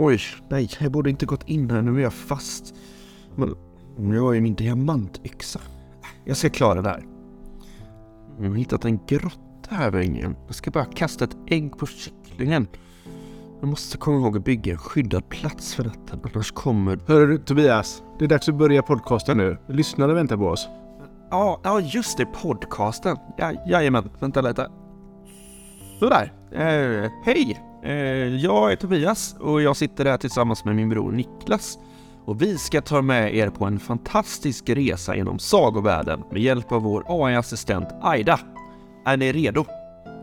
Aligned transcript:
Oj, 0.00 0.20
nej, 0.48 0.70
jag 0.80 0.92
borde 0.92 1.10
inte 1.10 1.26
gått 1.26 1.48
in 1.48 1.70
här. 1.70 1.82
Nu 1.82 1.98
är 1.98 2.02
jag 2.02 2.12
fast. 2.12 2.74
Men 3.96 4.14
jag 4.14 4.22
har 4.22 4.32
ju 4.32 4.40
min 4.40 4.54
diamantyxa. 4.54 5.60
Jag 6.24 6.36
ska 6.36 6.50
klara 6.50 6.82
det 6.82 6.88
här. 6.88 7.06
Jag 8.40 8.48
har 8.48 8.56
hittat 8.56 8.84
en 8.84 9.00
grotta 9.06 9.70
här 9.70 9.90
vid 9.90 10.02
ängen. 10.02 10.36
Jag 10.46 10.54
ska 10.54 10.70
bara 10.70 10.84
kasta 10.84 11.24
ett 11.24 11.36
ägg 11.46 11.78
på 11.78 11.86
kycklingen. 11.86 12.66
Jag 13.60 13.68
måste 13.68 13.98
komma 13.98 14.16
ihåg 14.16 14.36
att 14.36 14.44
bygga 14.44 14.72
en 14.72 14.78
skyddad 14.78 15.28
plats 15.28 15.74
för 15.74 15.84
detta, 15.84 16.18
annars 16.22 16.52
kommer... 16.52 16.98
Hör 17.06 17.26
du 17.26 17.38
Tobias, 17.38 18.02
det 18.18 18.24
är 18.24 18.28
dags 18.28 18.48
att 18.48 18.54
börja 18.54 18.82
podcasten 18.82 19.36
nu. 19.36 19.58
Lyssnarna 19.68 20.14
väntar 20.14 20.36
på 20.36 20.46
oss. 20.46 20.68
Ja, 21.30 21.60
ja 21.64 21.80
just 21.80 22.18
det, 22.18 22.26
podcasten. 22.26 23.16
Ja, 23.36 23.52
jajamän, 23.66 24.10
vänta 24.20 24.40
lite. 24.40 24.70
Sådär. 25.98 26.32
Eh, 26.52 27.10
hej! 27.24 27.67
Eh, 27.82 27.92
jag 28.36 28.72
är 28.72 28.76
Tobias 28.76 29.36
och 29.40 29.62
jag 29.62 29.76
sitter 29.76 30.04
här 30.04 30.16
tillsammans 30.16 30.64
med 30.64 30.76
min 30.76 30.88
bror 30.88 31.12
Niklas. 31.12 31.78
Och 32.24 32.42
vi 32.42 32.58
ska 32.58 32.80
ta 32.80 33.02
med 33.02 33.34
er 33.34 33.50
på 33.50 33.64
en 33.64 33.78
fantastisk 33.78 34.68
resa 34.68 35.16
genom 35.16 35.38
sagovärlden 35.38 36.22
med 36.32 36.42
hjälp 36.42 36.72
av 36.72 36.82
vår 36.82 37.04
AI-assistent 37.08 37.88
Aida. 38.02 38.40
Är 39.06 39.16
ni 39.16 39.32
redo? 39.32 39.64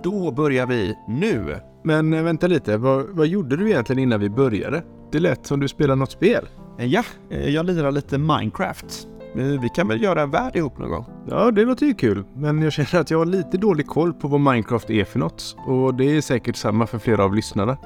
Då 0.03 0.31
börjar 0.31 0.65
vi 0.65 0.95
nu! 1.07 1.59
Men 1.83 2.13
eh, 2.13 2.23
vänta 2.23 2.47
lite, 2.47 2.77
vad, 2.77 3.05
vad 3.09 3.27
gjorde 3.27 3.57
du 3.57 3.69
egentligen 3.69 3.99
innan 3.99 4.19
vi 4.19 4.29
började? 4.29 4.83
Det 5.11 5.19
lät 5.19 5.45
som 5.45 5.59
du 5.59 5.67
spelade 5.67 5.99
något 5.99 6.11
spel. 6.11 6.47
Eh, 6.79 6.85
Ja, 6.85 7.03
jag 7.29 7.65
lirar 7.65 7.91
lite 7.91 8.17
Minecraft. 8.17 9.07
Vi 9.35 9.69
kan 9.75 9.87
väl 9.87 10.03
göra 10.03 10.21
en 10.21 10.31
värld 10.31 10.55
ihop 10.55 10.77
någon 10.77 10.89
gång? 10.89 11.05
Ja, 11.29 11.51
det 11.51 11.65
låter 11.65 11.85
ju 11.85 11.93
kul. 11.93 12.23
Men 12.35 12.61
jag 12.61 12.73
känner 12.73 13.01
att 13.01 13.11
jag 13.11 13.17
har 13.17 13.25
lite 13.25 13.57
dålig 13.57 13.87
koll 13.87 14.13
på 14.13 14.27
vad 14.27 14.39
Minecraft 14.39 14.89
är 14.89 15.05
för 15.05 15.19
något. 15.19 15.55
Och 15.67 15.95
det 15.95 16.17
är 16.17 16.21
säkert 16.21 16.55
samma 16.55 16.87
för 16.87 16.99
flera 16.99 17.23
av 17.23 17.35
lyssnarna. 17.35 17.77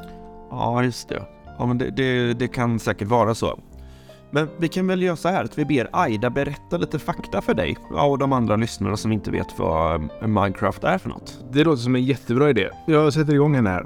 Ja, 0.50 0.84
just 0.84 1.10
det. 1.10 1.24
Ja, 1.58 1.66
men 1.66 1.78
det, 1.78 1.90
det, 1.90 2.34
det 2.34 2.48
kan 2.48 2.80
säkert 2.80 3.08
vara 3.08 3.36
så. 3.36 3.60
Men 4.32 4.48
vi 4.58 4.68
kan 4.68 4.88
väl 4.88 5.02
göra 5.02 5.16
så 5.16 5.30
här 5.30 5.44
att 5.44 5.58
vi 5.58 5.66
ber 5.66 5.90
Aida 5.94 6.30
berätta 6.30 6.78
lite 6.78 7.00
fakta 7.00 7.42
för 7.42 7.54
dig 7.54 7.78
ja, 7.92 8.06
och 8.06 8.18
de 8.18 8.34
andra 8.34 8.56
lyssnarna 8.56 8.98
som 8.98 9.12
inte 9.12 9.32
vet 9.32 9.60
vad 9.60 10.02
eh, 10.22 10.28
Minecraft 10.28 10.84
är 10.84 10.98
för 10.98 11.10
något. 11.10 11.46
Det 11.52 11.64
låter 11.64 11.82
som 11.82 11.96
en 11.96 12.04
jättebra 12.04 12.50
idé. 12.50 12.70
Jag 12.88 13.14
sätter 13.14 13.34
igång 13.34 13.56
henne 13.56 13.70
här. 13.70 13.86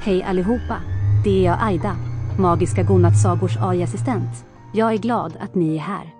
Hej 0.00 0.22
allihopa! 0.22 0.97
Det 1.28 1.46
är 1.46 1.50
jag 1.50 1.58
Aida, 1.60 1.96
Magiska 2.38 2.82
Godnattsagors 2.82 3.56
AI-assistent. 3.56 4.44
Jag 4.72 4.92
är 4.92 4.98
glad 4.98 5.36
att 5.40 5.54
ni 5.54 5.76
är 5.76 5.80
här. 5.80 6.14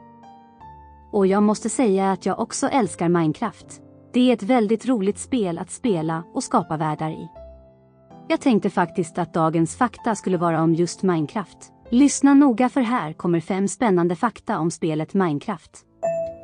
Och 1.12 1.26
jag 1.26 1.42
måste 1.42 1.68
säga 1.68 2.12
att 2.12 2.26
jag 2.26 2.40
också 2.40 2.66
älskar 2.66 3.08
Minecraft. 3.08 3.66
Det 4.12 4.30
är 4.30 4.32
ett 4.32 4.42
väldigt 4.42 4.86
roligt 4.86 5.18
spel 5.18 5.58
att 5.58 5.70
spela 5.70 6.24
och 6.34 6.44
skapa 6.44 6.76
världar 6.76 7.10
i. 7.10 7.28
Jag 8.28 8.40
tänkte 8.40 8.70
faktiskt 8.70 9.18
att 9.18 9.34
dagens 9.34 9.76
fakta 9.76 10.14
skulle 10.14 10.36
vara 10.36 10.62
om 10.62 10.74
just 10.74 11.02
Minecraft. 11.02 11.58
Lyssna 11.90 12.34
noga 12.34 12.68
för 12.68 12.80
här 12.80 13.12
kommer 13.12 13.40
fem 13.40 13.68
spännande 13.68 14.16
fakta 14.16 14.58
om 14.58 14.70
spelet 14.70 15.14
Minecraft. 15.14 15.70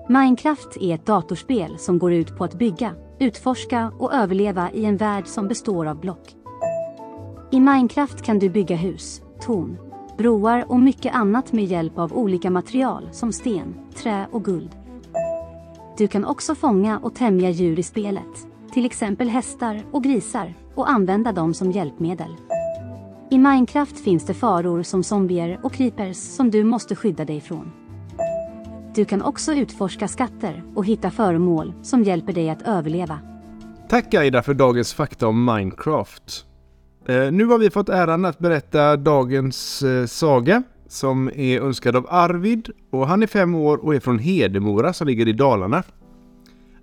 Minecraft 0.09 0.77
är 0.81 0.95
ett 0.95 1.07
datorspel 1.07 1.79
som 1.79 1.99
går 1.99 2.13
ut 2.13 2.37
på 2.37 2.45
att 2.45 2.55
bygga, 2.55 2.95
utforska 3.21 3.93
och 3.99 4.15
överleva 4.15 4.71
i 4.71 4.85
en 4.85 4.97
värld 4.97 5.27
som 5.27 5.49
består 5.49 5.87
av 5.87 6.01
block. 6.01 6.44
I 7.55 7.61
Minecraft 7.61 8.23
kan 8.23 8.39
du 8.39 8.49
bygga 8.49 8.77
hus, 8.77 9.23
torn, 9.41 9.79
broar 10.19 10.65
och 10.69 10.81
mycket 10.81 11.15
annat 11.15 11.53
med 11.53 11.65
hjälp 11.65 11.99
av 11.99 12.13
olika 12.13 12.51
material 12.51 13.09
som 13.13 13.33
sten, 13.33 13.75
trä 13.97 14.27
och 14.33 14.45
guld. 14.45 14.71
Du 15.99 16.09
kan 16.09 16.25
också 16.25 16.55
fånga 16.55 16.99
och 16.99 17.15
tämja 17.15 17.51
djur 17.51 17.79
i 17.79 17.83
spelet, 17.83 18.47
till 18.73 18.87
exempel 18.87 19.29
hästar 19.29 19.83
och 19.93 20.05
grisar, 20.05 20.55
och 20.75 20.91
använda 20.91 21.33
dem 21.33 21.55
som 21.55 21.71
hjälpmedel. 21.71 22.37
I 23.31 23.39
Minecraft 23.39 23.99
finns 23.99 24.27
det 24.27 24.35
faror 24.35 24.83
som 24.83 25.03
zombier 25.03 25.61
och 25.63 25.73
creepers 25.73 26.17
som 26.17 26.51
du 26.51 26.65
måste 26.65 26.97
skydda 26.97 27.25
dig 27.25 27.41
från. 27.41 27.73
Du 28.95 29.05
kan 29.05 29.23
också 29.23 29.55
utforska 29.55 30.09
skatter 30.09 30.65
och 30.75 30.87
hitta 30.87 31.11
föremål 31.11 31.73
som 31.83 32.03
hjälper 32.03 32.33
dig 32.33 32.51
att 32.51 32.63
överleva. 32.63 33.19
Tack 33.89 34.15
Aida 34.15 34.43
för 34.43 34.55
dagens 34.55 34.95
fakta 34.95 35.29
om 35.29 35.45
Minecraft. 35.45 36.47
Eh, 37.09 37.33
nu 37.33 37.45
har 37.45 37.59
vi 37.59 37.71
fått 37.71 37.89
äran 37.89 38.25
att 38.25 38.39
berätta 38.39 38.97
dagens 38.97 39.83
eh, 39.83 40.07
saga 40.07 40.63
som 40.89 41.31
är 41.35 41.61
önskad 41.61 41.97
av 41.97 42.07
Arvid 42.11 42.71
och 42.91 43.09
han 43.09 43.23
är 43.23 43.27
fem 43.27 43.55
år 43.55 43.77
och 43.85 43.95
är 43.95 44.01
från 44.01 44.19
Hedemora 44.19 44.93
som 44.93 45.07
ligger 45.07 45.29
i 45.29 45.33
Dalarna. 45.33 45.83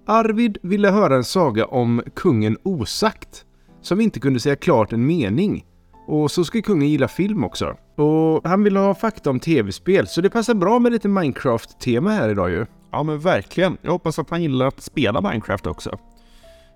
Arvid 0.05 0.57
ville 0.61 0.89
höra 0.89 1.15
en 1.15 1.23
saga 1.23 1.65
om 1.65 2.01
kungen 2.15 2.57
Osakt 2.63 3.45
som 3.81 4.01
inte 4.01 4.19
kunde 4.19 4.39
säga 4.39 4.55
klart 4.55 4.93
en 4.93 5.05
mening. 5.05 5.65
Och 6.07 6.31
så 6.31 6.43
ska 6.43 6.61
kungen 6.61 6.89
gilla 6.89 7.07
film 7.07 7.43
också. 7.43 7.75
Och 7.95 8.47
han 8.49 8.63
vill 8.63 8.77
ha 8.77 8.95
fakta 8.95 9.29
om 9.29 9.39
tv-spel 9.39 10.07
så 10.07 10.21
det 10.21 10.29
passar 10.29 10.53
bra 10.53 10.79
med 10.79 10.91
lite 10.91 11.07
Minecraft-tema 11.07 12.11
här 12.11 12.29
idag 12.29 12.49
ju. 12.49 12.65
Ja, 12.91 13.03
men 13.03 13.19
verkligen. 13.19 13.77
Jag 13.81 13.91
hoppas 13.91 14.19
att 14.19 14.29
han 14.29 14.41
gillar 14.41 14.67
att 14.67 14.81
spela 14.81 15.21
Minecraft 15.21 15.67
också. 15.67 15.89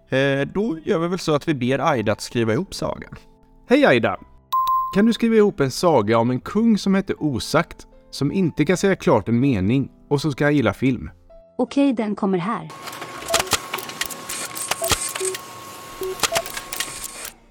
Eh, 0.10 0.48
då 0.54 0.78
gör 0.86 1.00
vi 1.00 1.08
väl 1.08 1.20
så 1.20 1.36
att 1.36 1.48
vi 1.48 1.54
ber 1.54 1.80
Aida 1.80 2.12
att 2.12 2.22
skriva 2.22 2.54
ihop 2.54 2.74
sagan. 2.74 3.16
Hej 3.68 3.86
Aida! 3.86 4.20
Kan 4.94 5.06
du 5.06 5.14
skriva 5.14 5.36
ihop 5.36 5.60
en 5.60 5.72
saga 5.72 6.18
om 6.18 6.32
en 6.32 6.40
kung 6.40 6.78
som 6.78 6.96
heter 6.96 7.24
Osakt, 7.24 7.88
som 8.12 8.32
inte 8.32 8.66
kan 8.66 8.78
säga 8.78 8.96
klart 8.96 9.30
en 9.30 9.40
mening 9.40 9.92
och 10.10 10.22
så 10.22 10.32
ska 10.32 10.52
gilla 10.52 10.74
film? 10.74 11.10
Okej, 11.58 11.94
den 11.94 12.16
kommer 12.16 12.38
här. 12.38 12.70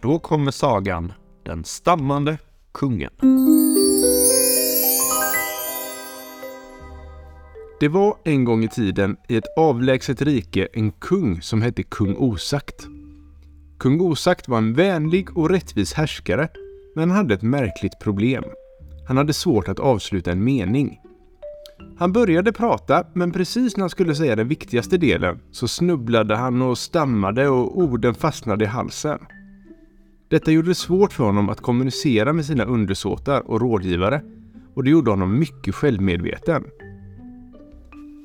Då 0.01 0.19
kommer 0.19 0.51
sagan 0.51 1.13
Den 1.45 1.65
stammande 1.65 2.39
kungen. 2.73 3.13
Det 7.81 7.89
var 7.89 8.17
en 8.25 8.45
gång 8.45 8.65
i 8.65 8.69
tiden 8.69 9.17
i 9.29 9.37
ett 9.37 9.59
avlägset 9.59 10.23
rike 10.23 10.69
en 10.73 10.93
kung 10.93 11.43
som 11.43 11.63
hette 11.63 11.83
kung 11.83 12.17
Osakt. 12.17 12.94
Kung 13.79 14.01
Osakt 14.01 14.49
var 14.49 14.59
en 14.59 14.75
vänlig 14.75 15.39
och 15.39 15.51
rättvis 15.51 15.93
härskare, 15.93 16.49
men 16.95 17.11
han 17.11 17.19
hade 17.19 17.35
ett 17.35 17.43
märkligt 17.43 17.99
problem. 18.01 18.45
Han 19.09 19.17
hade 19.17 19.33
svårt 19.33 19.69
att 19.69 19.79
avsluta 19.79 20.33
en 20.33 20.45
mening. 20.45 21.01
Han 21.99 22.13
började 22.13 22.53
prata, 22.53 23.07
men 23.13 23.33
precis 23.33 23.77
när 23.77 23.83
han 23.83 23.91
skulle 23.91 24.15
säga 24.15 24.37
den 24.37 24.49
viktigaste 24.49 24.99
delen 24.99 25.41
så 25.51 25.69
snubblade 25.69 26.37
han 26.37 26.63
och 26.63 26.79
stammade 26.79 27.49
och 27.49 27.79
orden 27.79 28.15
fastnade 28.15 28.65
i 28.65 28.69
halsen. 28.69 29.19
Detta 30.29 30.51
gjorde 30.51 30.69
det 30.69 30.75
svårt 30.75 31.13
för 31.13 31.25
honom 31.25 31.49
att 31.49 31.61
kommunicera 31.61 32.33
med 32.33 32.45
sina 32.45 32.65
undersåtar 32.65 33.51
och 33.51 33.61
rådgivare 33.61 34.23
och 34.75 34.85
det 34.85 34.91
gjorde 34.91 35.11
honom 35.11 35.39
mycket 35.39 35.75
självmedveten. 35.75 36.65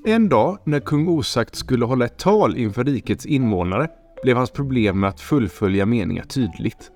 En 0.05 0.29
dag 0.29 0.57
när 0.65 0.79
kung 0.79 1.07
Osakt 1.07 1.55
skulle 1.55 1.85
hålla 1.85 2.05
ett 2.05 2.17
tal 2.17 2.57
inför 2.57 2.83
rikets 2.83 3.25
invånare 3.25 3.87
blev 4.23 4.37
hans 4.37 4.51
problem 4.51 4.99
med 4.99 5.09
att 5.09 5.21
fullfölja 5.21 5.85
meningar 5.85 6.23
tydligt. 6.23 6.91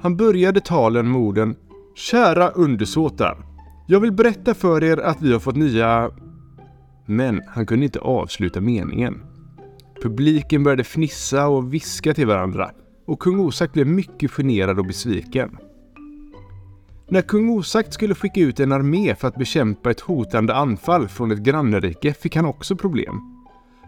Han 0.00 0.16
började 0.16 0.60
talen 0.60 1.12
med 1.12 1.20
orden 1.20 1.56
Kära 1.94 2.48
undersåtar! 2.48 3.36
Jag 3.86 4.00
vill 4.00 4.12
berätta 4.12 4.54
för 4.54 4.84
er 4.84 4.96
att 4.96 5.22
vi 5.22 5.32
har 5.32 5.40
fått 5.40 5.56
nya... 5.56 6.10
Men 7.06 7.42
han 7.48 7.66
kunde 7.66 7.84
inte 7.84 8.00
avsluta 8.00 8.60
meningen. 8.60 9.22
Publiken 10.02 10.64
började 10.64 10.84
fnissa 10.84 11.48
och 11.48 11.74
viska 11.74 12.14
till 12.14 12.26
varandra 12.26 12.70
och 13.06 13.18
kung 13.18 13.40
Osak 13.40 13.72
blev 13.72 13.86
mycket 13.86 14.30
generad 14.30 14.78
och 14.78 14.86
besviken. 14.86 15.58
När 17.08 17.22
kung 17.22 17.50
Osakt 17.50 17.92
skulle 17.92 18.14
skicka 18.14 18.40
ut 18.40 18.60
en 18.60 18.72
armé 18.72 19.14
för 19.14 19.28
att 19.28 19.36
bekämpa 19.36 19.90
ett 19.90 20.00
hotande 20.00 20.54
anfall 20.54 21.08
från 21.08 21.30
ett 21.30 21.38
grannrike 21.38 22.14
fick 22.14 22.36
han 22.36 22.44
också 22.44 22.76
problem. 22.76 23.20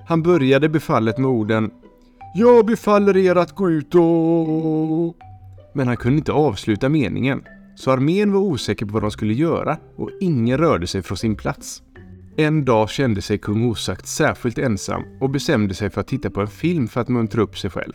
Han 0.07 0.23
började 0.23 0.69
befallet 0.69 1.19
med 1.19 1.31
orden 1.31 1.71
jag 2.35 2.67
befaller 2.67 3.17
er 3.17 3.37
att 3.37 3.53
gå 3.53 3.71
ut 3.71 3.94
och... 3.94 5.17
Men 5.73 5.87
han 5.87 5.97
kunde 5.97 6.19
inte 6.19 6.32
avsluta 6.32 6.88
meningen, 6.88 7.43
så 7.77 7.91
armén 7.91 8.32
var 8.32 8.41
osäker 8.41 8.87
på 8.87 8.93
vad 8.93 9.03
de 9.03 9.11
skulle 9.11 9.35
göra 9.35 9.79
och 9.97 10.11
ingen 10.21 10.59
rörde 10.59 10.87
sig 10.87 11.03
från 11.03 11.17
sin 11.17 11.37
plats. 11.37 11.82
En 12.37 12.65
dag 12.65 12.91
kände 12.91 13.23
sig 13.23 13.38
kung 13.38 13.71
Osakt 13.71 14.06
särskilt 14.06 14.59
ensam 14.59 15.03
och 15.21 15.31
bestämde 15.31 15.75
sig 15.75 15.91
för 15.91 16.00
att 16.00 16.09
titta 16.09 16.31
på 16.31 16.41
en 16.41 16.47
film 16.49 16.88
för 16.88 17.00
att 17.00 17.09
muntra 17.09 17.43
upp 17.43 17.59
sig 17.59 17.71
själv. 17.71 17.93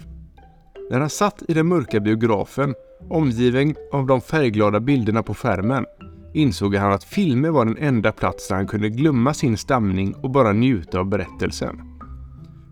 När 0.91 0.99
han 0.99 1.09
satt 1.09 1.43
i 1.47 1.53
den 1.53 1.67
mörka 1.67 1.99
biografen, 1.99 2.73
omgiven 3.09 3.75
av 3.91 4.05
de 4.05 4.21
färgglada 4.21 4.79
bilderna 4.79 5.23
på 5.23 5.33
skärmen, 5.33 5.85
insåg 6.33 6.75
han 6.75 6.93
att 6.93 7.03
filmer 7.03 7.49
var 7.49 7.65
den 7.65 7.77
enda 7.77 8.11
plats 8.11 8.47
där 8.47 8.55
han 8.55 8.67
kunde 8.67 8.89
glömma 8.89 9.33
sin 9.33 9.57
stamning 9.57 10.13
och 10.15 10.31
bara 10.31 10.53
njuta 10.53 10.99
av 10.99 11.05
berättelsen. 11.05 11.94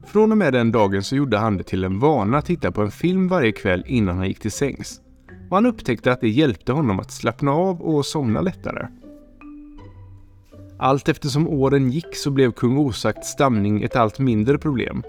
Från 0.05 0.31
och 0.31 0.37
med 0.37 0.53
den 0.53 0.71
dagen 0.71 1.03
så 1.03 1.15
gjorde 1.15 1.37
han 1.37 1.57
det 1.57 1.63
till 1.63 1.83
en 1.83 1.99
vana 1.99 2.37
att 2.37 2.45
titta 2.45 2.71
på 2.71 2.81
en 2.81 2.91
film 2.91 3.27
varje 3.27 3.51
kväll 3.51 3.83
innan 3.87 4.17
han 4.17 4.27
gick 4.27 4.39
till 4.39 4.51
sängs. 4.51 5.01
Och 5.49 5.57
han 5.57 5.65
upptäckte 5.65 6.11
att 6.11 6.21
det 6.21 6.29
hjälpte 6.29 6.71
honom 6.71 6.99
att 6.99 7.11
slappna 7.11 7.51
av 7.51 7.81
och 7.81 8.05
somna 8.05 8.41
lättare. 8.41 8.87
Allt 10.77 11.09
eftersom 11.09 11.47
åren 11.47 11.91
gick 11.91 12.15
så 12.15 12.31
blev 12.31 12.51
kung 12.51 12.77
Osakts 12.77 13.29
stamning 13.29 13.83
ett 13.83 13.95
allt 13.95 14.19
mindre 14.19 14.57
problem. 14.57 15.03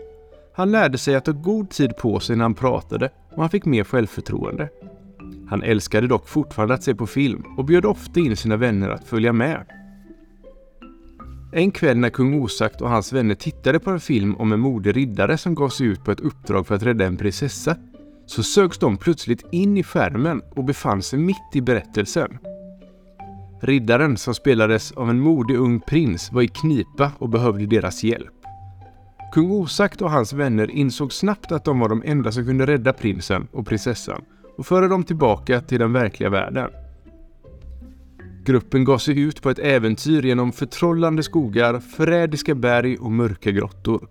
Han 0.55 0.71
lärde 0.71 0.99
sig 0.99 1.15
att 1.15 1.25
ta 1.25 1.33
god 1.33 1.71
tid 1.71 1.97
på 1.97 2.21
sig 2.21 2.37
när 2.37 2.45
han 2.45 2.55
pratade 2.55 3.11
och 3.31 3.41
han 3.41 3.51
fick 3.51 3.65
mer 3.65 3.85
självförtroende. 3.85 4.69
Han 5.49 5.63
älskade 5.63 6.07
dock 6.07 6.29
fortfarande 6.29 6.75
att 6.75 6.83
se 6.83 6.95
på 6.95 7.07
film 7.07 7.45
och 7.57 7.65
bjöd 7.65 7.85
ofta 7.85 8.21
in 8.21 8.37
sina 8.37 8.57
vänner 8.57 8.89
att 8.89 9.05
följa 9.05 9.33
med. 9.33 9.67
En 11.57 11.71
kväll 11.71 11.99
när 11.99 12.11
kung 12.11 12.43
Osakt 12.43 12.81
och 12.81 12.91
hans 12.91 13.13
vänner 13.13 13.35
tittade 13.35 13.79
på 13.81 13.91
en 13.91 14.01
film 14.01 14.37
om 14.37 14.53
en 14.53 14.61
modig 14.61 14.97
riddare 14.97 15.39
som 15.39 15.55
gav 15.55 15.69
sig 15.69 15.87
ut 15.87 16.05
på 16.05 16.11
ett 16.11 16.21
uppdrag 16.21 16.67
för 16.67 16.75
att 16.75 16.83
rädda 16.83 17.05
en 17.05 17.17
prinsessa 17.17 17.77
så 18.27 18.43
sögs 18.43 18.79
de 18.79 18.97
plötsligt 18.97 19.45
in 19.53 19.77
i 19.77 19.83
skärmen 19.83 20.43
och 20.57 20.65
befann 20.65 21.03
sig 21.03 21.19
mitt 21.19 21.51
i 21.53 21.61
berättelsen. 21.61 22.39
Riddaren 23.63 24.17
som 24.17 24.35
spelades 24.35 24.93
av 24.93 25.11
en 25.11 25.21
modig 25.21 25.57
ung 25.57 25.81
prins 25.81 26.33
var 26.33 26.43
i 26.43 26.49
knipa 26.49 27.13
och 27.19 27.29
behövde 27.29 27.67
deras 27.67 28.05
hjälp. 28.05 28.35
Kung 29.33 29.51
Osakt 29.51 30.03
och 30.03 30.11
hans 30.11 30.33
vänner 30.33 30.71
insåg 30.71 31.13
snabbt 31.13 31.53
att 31.53 31.65
de 31.65 31.79
var 31.79 31.89
de 31.89 32.03
enda 32.07 32.33
som 32.33 32.45
kunde 32.45 32.67
rädda 32.67 32.93
prinsen 32.93 33.49
och 33.53 33.67
prinsessan 33.67 34.23
och 34.59 34.67
föra 34.67 34.89
dem 34.89 35.05
tillbaka 35.05 35.61
till 35.61 35.79
den 35.79 35.93
verkliga 35.93 36.31
världen. 36.31 36.71
Gruppen 38.45 38.85
gav 38.85 38.99
sig 38.99 39.21
ut 39.21 39.43
på 39.43 39.51
ett 39.51 39.59
äventyr 39.59 40.23
genom 40.23 40.53
förtrollande 40.53 41.23
skogar, 41.23 41.81
förrädiska 41.81 42.55
berg 42.55 42.97
och 42.97 43.13
mörka 43.13 43.51
grottor. 43.51 44.09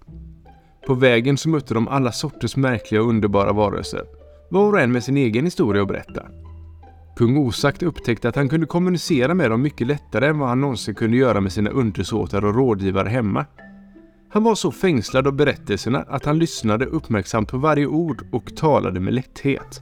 På 0.88 0.94
vägen 0.94 1.38
så 1.38 1.50
mötte 1.50 1.74
de 1.74 1.88
alla 1.88 2.12
sorters 2.12 2.56
märkliga 2.56 3.02
och 3.02 3.10
underbara 3.10 3.54
varelser, 3.54 4.02
var 4.50 4.74
och 4.74 4.80
en 4.80 4.92
med 4.92 5.04
sin 5.04 5.18
egen 5.18 5.46
historia 5.46 5.82
att 5.82 5.88
berätta. 5.88 6.24
Kung 7.16 7.38
Osakt 7.38 7.84
upptäckte 7.84 8.30
att 8.30 8.36
han 8.36 8.50
kunde 8.50 8.68
kommunicera 8.68 9.34
med 9.34 9.52
dem 9.52 9.62
mycket 9.62 9.88
lättare 9.88 10.28
än 10.28 10.40
vad 10.40 10.50
han 10.50 10.62
någonsin 10.62 10.96
kunde 10.96 11.18
göra 11.18 11.42
med 11.42 11.52
sina 11.52 11.70
undersåtar 11.70 12.46
och 12.46 12.56
rådgivare 12.56 13.10
hemma. 13.10 13.46
Han 14.30 14.44
var 14.44 14.56
så 14.56 14.72
fängslad 14.72 15.28
av 15.28 15.34
berättelserna 15.34 16.06
att 16.08 16.26
han 16.26 16.40
lyssnade 16.40 16.86
uppmärksamt 16.86 17.50
på 17.50 17.58
varje 17.58 17.86
ord 17.86 18.26
och 18.32 18.56
talade 18.56 19.00
med 19.00 19.14
lätthet. 19.14 19.82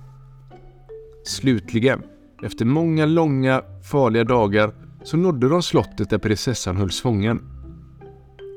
Slutligen, 1.26 2.02
efter 2.44 2.66
många 2.66 3.06
långa, 3.06 3.62
farliga 3.92 4.24
dagar, 4.24 4.74
så 5.04 5.18
nådde 5.18 5.50
de 5.50 5.64
slottet 5.64 6.10
där 6.10 6.18
prinsessan 6.18 6.78
hölls 6.78 7.02
fången. 7.02 7.42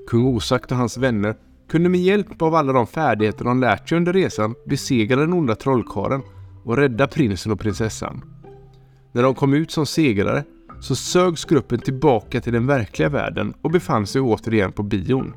Kung 0.06 0.26
Osakt 0.26 0.72
och 0.72 0.78
hans 0.78 0.96
vänner 0.96 1.36
kunde 1.69 1.88
med 1.88 2.00
hjälp 2.00 2.42
av 2.42 2.54
alla 2.54 2.72
de 2.72 2.86
färdigheter 2.86 3.44
de 3.44 3.60
lärt 3.60 3.88
sig 3.88 3.98
under 3.98 4.12
resan 4.12 4.54
besegra 4.66 5.20
den 5.20 5.32
onda 5.32 5.54
trollkaren 5.54 6.22
och 6.64 6.76
rädda 6.76 7.06
prinsen 7.06 7.52
och 7.52 7.60
prinsessan. 7.60 8.25
När 9.12 9.22
de 9.22 9.34
kom 9.34 9.54
ut 9.54 9.70
som 9.70 9.86
segrare 9.86 10.44
så 10.81 10.96
sögs 10.96 11.44
gruppen 11.44 11.78
tillbaka 11.78 12.40
till 12.40 12.52
den 12.52 12.66
verkliga 12.66 13.08
världen 13.08 13.54
och 13.62 13.70
befann 13.70 14.06
sig 14.06 14.20
återigen 14.20 14.72
på 14.72 14.82
bion. 14.82 15.34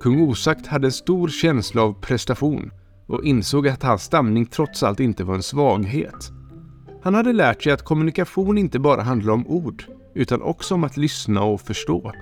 Kung 0.00 0.20
Osakt 0.28 0.66
hade 0.66 0.86
en 0.86 0.92
stor 0.92 1.28
känsla 1.28 1.82
av 1.82 2.00
prestation 2.00 2.70
och 3.06 3.24
insåg 3.24 3.68
att 3.68 3.82
hans 3.82 4.02
stamning 4.02 4.46
trots 4.46 4.82
allt 4.82 5.00
inte 5.00 5.24
var 5.24 5.34
en 5.34 5.42
svaghet. 5.42 6.32
Han 7.02 7.14
hade 7.14 7.32
lärt 7.32 7.62
sig 7.62 7.72
att 7.72 7.84
kommunikation 7.84 8.58
inte 8.58 8.78
bara 8.78 9.02
handlar 9.02 9.32
om 9.32 9.46
ord, 9.46 9.84
utan 10.14 10.42
också 10.42 10.74
om 10.74 10.84
att 10.84 10.96
lyssna 10.96 11.42
och 11.42 11.60
förstå. 11.60 12.12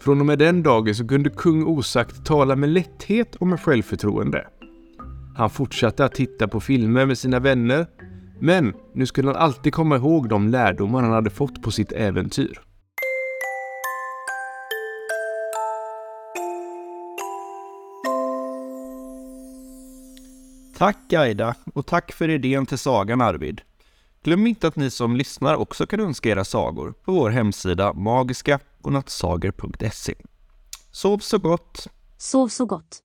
Från 0.00 0.20
och 0.20 0.26
med 0.26 0.38
den 0.38 0.62
dagen 0.62 0.94
så 0.94 1.08
kunde 1.08 1.30
kung 1.30 1.66
Osakt 1.66 2.24
tala 2.24 2.56
med 2.56 2.68
lätthet 2.68 3.34
och 3.34 3.46
med 3.46 3.60
självförtroende. 3.60 4.46
Han 5.36 5.50
fortsatte 5.50 6.04
att 6.04 6.14
titta 6.14 6.48
på 6.48 6.60
filmer 6.60 7.06
med 7.06 7.18
sina 7.18 7.40
vänner, 7.40 7.86
men 8.40 8.74
nu 8.94 9.06
skulle 9.06 9.28
han 9.28 9.36
alltid 9.36 9.72
komma 9.72 9.96
ihåg 9.96 10.28
de 10.28 10.48
lärdomar 10.48 11.02
han 11.02 11.12
hade 11.12 11.30
fått 11.30 11.62
på 11.62 11.70
sitt 11.70 11.92
äventyr. 11.92 12.60
Tack 20.78 21.12
Aida 21.12 21.54
och 21.74 21.86
tack 21.86 22.12
för 22.12 22.28
idén 22.28 22.66
till 22.66 22.78
sagan 22.78 23.20
Arvid. 23.20 23.60
Glöm 24.24 24.46
inte 24.46 24.68
att 24.68 24.76
ni 24.76 24.90
som 24.90 25.16
lyssnar 25.16 25.54
också 25.54 25.86
kan 25.86 26.00
önska 26.00 26.28
era 26.28 26.44
sagor 26.44 26.94
på 27.04 27.12
vår 27.12 27.30
hemsida 27.30 27.92
magiskagodnattsagor.se. 27.92 30.14
Sov 30.90 31.18
så 31.18 31.38
gott! 31.38 31.88
Sov 32.16 32.48
så 32.48 32.66
gott. 32.66 33.00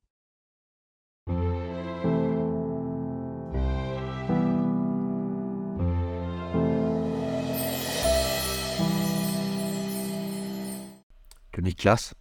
Du 11.52 11.62
Niklas, 11.62 12.16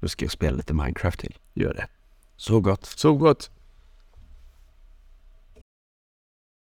nu 0.00 0.08
ska 0.08 0.24
jag 0.24 0.32
spela 0.32 0.56
lite 0.56 0.74
Minecraft 0.74 1.20
till. 1.20 1.38
Gör 1.54 1.74
det. 1.74 1.86
Så 2.36 2.60
gott! 2.60 2.86
Sov 2.86 3.18
gott! 3.18 3.50